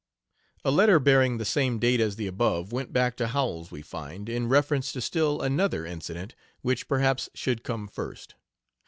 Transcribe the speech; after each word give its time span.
A 0.65 0.71
letter 0.71 0.97
bearing 0.97 1.37
the 1.37 1.45
same 1.45 1.77
date 1.77 1.99
as 1.99 2.15
the 2.15 2.25
above 2.25 2.71
went 2.71 2.91
back 2.91 3.15
to 3.17 3.27
Howells, 3.27 3.69
we 3.69 3.83
find, 3.83 4.29
in 4.29 4.49
reference 4.49 4.91
to 4.93 4.99
still 4.99 5.43
another 5.43 5.85
incident, 5.85 6.33
which 6.61 6.87
perhaps 6.87 7.29
should 7.35 7.63
come 7.63 7.87
first. 7.87 8.33